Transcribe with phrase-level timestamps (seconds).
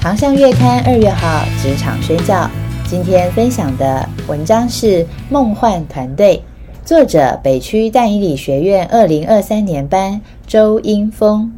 [0.00, 2.48] 航向月刊二月号职场宣教，
[2.88, 6.40] 今天分享的文章是《梦幻团队》，
[6.88, 11.52] 作者北区淡以理学院二零二三年班周英峰。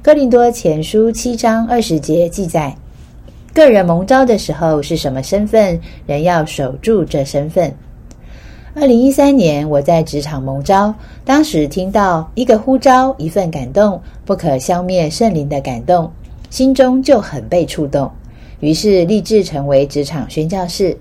[0.00, 2.74] 哥林多前书七章二十节记载，
[3.52, 7.74] 个人蒙召的时候是什么身份，人要守住这身份。
[8.74, 10.94] 二零一三年，我在职场蒙召，
[11.26, 16.10] 当时听到一个呼召，一份感动，不可消灭圣灵的感动，
[16.54, 18.08] 心中就很被触动，
[18.60, 20.96] 于是立志成为职场宣教士。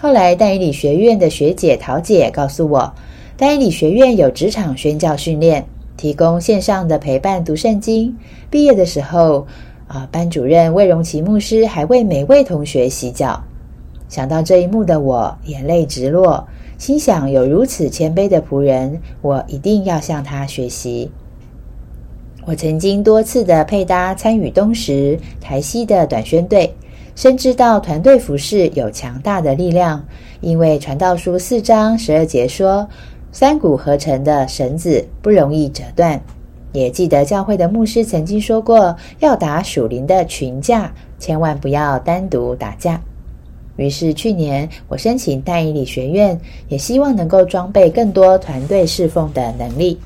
[0.00, 2.92] 后来，戴以理学院的学姐陶姐告诉我，
[3.36, 5.64] 戴以理学院有职场宣教训练，
[5.96, 8.18] 提供线上的陪伴读圣经。
[8.50, 9.46] 毕业的时候，
[9.86, 13.40] 啊，班主任魏荣奇牧师还为每位同学洗脚。
[14.08, 16.48] 想到这一幕的我，眼泪直落。
[16.76, 21.12] 心想有如此谦卑的仆人，我一定要向他学习。
[22.44, 26.74] 我曾经多次的配搭参与东石、台西的短宣队，
[27.14, 30.04] 深知道团队服饰有强大的力量。
[30.40, 32.88] 因为传道书四章十二节说，
[33.30, 36.20] 三股合成的绳子不容易折断。
[36.72, 43.00] 也记得教会的牧师曾经说过，要打属灵的群架，千万不要单独打架。
[43.76, 49.96] 于是去年我申请淡以理学院，也希望能够装备更多团队侍奉的能力。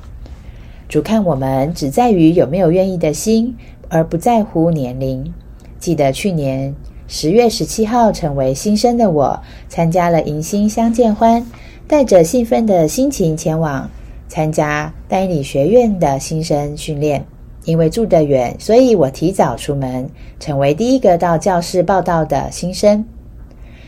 [0.89, 3.55] 主看我们只在于有没有愿意的心，
[3.89, 5.33] 而不在乎年龄。
[5.79, 6.73] 记得去年
[7.07, 11.45] 十月十七号，成为新生的我参加了迎新相见欢，
[11.87, 13.89] 带着兴奋的心情前往
[14.29, 17.25] 参加淡以理学院的新生训练。
[17.65, 20.09] 因为住得远，所以我提早出门，
[20.39, 23.03] 成为第一个到教室报道的新生。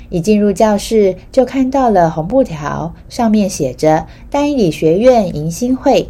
[0.10, 6.10] 一进入教室，就看到了红布条，上面写着“丹理学院迎新会”，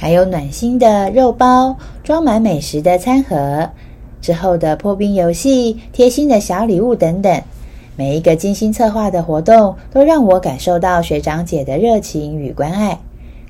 [0.00, 3.68] 还有暖心的肉包、装满美食的餐盒、
[4.22, 7.42] 之后的破冰游戏、贴心的小礼物等等。
[7.96, 12.98] 每一个精心策划的活动，都让我感受到学长姐的热情与关爱，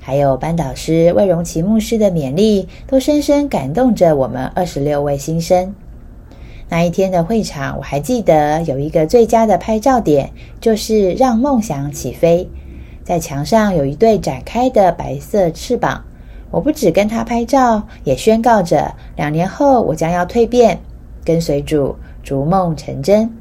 [0.01, 5.73] 还有班导师魏荣奇牧师的勉励，都深深感动着我们二十六位新生。
[6.67, 10.29] 那一天的会场，我还记得有一个最佳的拍照点，
[10.59, 12.49] 就是让梦想起飞。
[13.05, 16.03] 在墙上有一对展开的白色翅膀，
[16.51, 20.79] 我不止跟他拍照，也宣告着两年后我将要蜕变，
[21.23, 23.33] 跟随主，逐梦成真。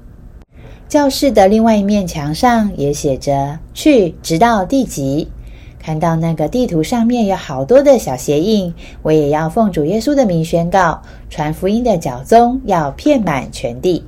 [0.89, 5.29] 教室的另外一面墙上也写着“去，直到地极”。
[5.83, 11.01] 看到那个地图上面有好多的小鞋印，我也要奉主耶稣的名宣告：
[11.31, 14.05] 传福音的脚踪要遍满全地。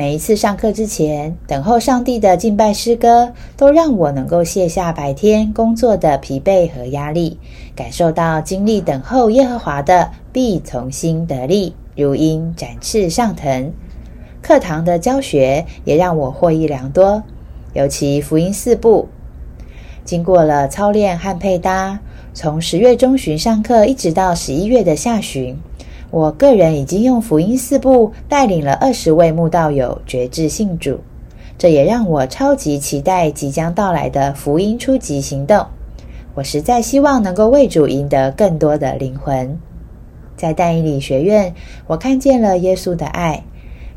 [0.00, 7.38] 每一次上课之前，等候上帝的敬拜诗歌，都让我能够卸下白天工作的疲惫和压力，
[7.76, 13.70] 感受到经历等候耶和华的必从心得力，如鹰展翅上腾。
[14.40, 17.22] 课堂的教学也让我获益良多，
[17.74, 19.06] 尤其福音四部。
[20.06, 22.00] 经过了操练和配搭，
[22.32, 25.58] 从十月中旬上课一直到十一月的下旬，
[26.10, 30.98] 我个人已经用福音四部带领了二十位慕道友觉志信主，
[31.56, 35.64] 这也让我超级期待即将到来的福音初级行动。
[36.34, 39.58] 我实在希望能够为主赢得更多的灵魂。
[40.36, 41.54] 在但以理学院，
[41.86, 43.42] 我看见了耶稣的爱。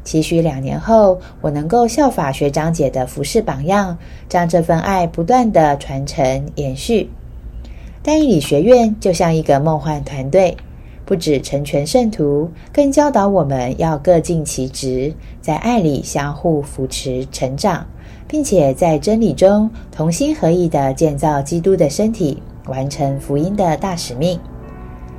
[0.04, 3.98] 期许两年后，我能够效法学长姐的服饰榜样，
[4.28, 7.10] 将这份爱不断的传承延续。
[8.02, 10.58] 但以理学院就像一个梦幻团队，
[11.06, 17.86] 不止成全圣徒，更教导我们要各尽其职，在爱里相互扶持成长，
[18.28, 24.40] 并且在真理中同心合意的建造基督的身体，完成福音的大使命。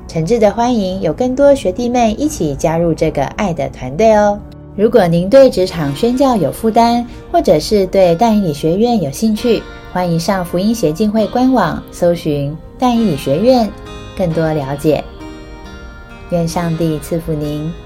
[0.06, 4.38] 诚挚的欢迎有更多学弟妹一起加入这个爱的团队哦！
[4.76, 13.70] 如果您对职场宣教有负担，或者是对淡以理学院有兴趣，欢迎上福音协进会官网搜寻淡以理学院，
[14.16, 15.02] 更多了解。
[16.30, 17.83] 愿上帝赐福您。